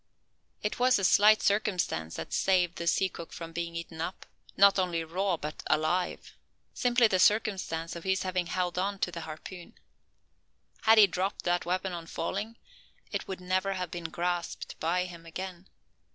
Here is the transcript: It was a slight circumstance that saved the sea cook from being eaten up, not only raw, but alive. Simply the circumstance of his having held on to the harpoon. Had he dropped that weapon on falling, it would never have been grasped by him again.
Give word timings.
It 0.63 0.79
was 0.79 0.97
a 0.97 1.03
slight 1.03 1.43
circumstance 1.43 2.15
that 2.15 2.33
saved 2.33 2.77
the 2.79 2.87
sea 2.87 3.07
cook 3.07 3.31
from 3.31 3.51
being 3.51 3.75
eaten 3.75 4.01
up, 4.01 4.25
not 4.57 4.79
only 4.79 5.03
raw, 5.03 5.37
but 5.37 5.61
alive. 5.67 6.35
Simply 6.73 7.07
the 7.07 7.19
circumstance 7.19 7.95
of 7.95 8.03
his 8.03 8.23
having 8.23 8.47
held 8.47 8.79
on 8.79 8.97
to 8.97 9.11
the 9.11 9.21
harpoon. 9.21 9.75
Had 10.81 10.97
he 10.97 11.05
dropped 11.05 11.43
that 11.43 11.67
weapon 11.67 11.93
on 11.93 12.07
falling, 12.07 12.57
it 13.11 13.27
would 13.27 13.39
never 13.41 13.73
have 13.73 13.91
been 13.91 14.05
grasped 14.09 14.75
by 14.79 15.05
him 15.05 15.23
again. 15.23 15.67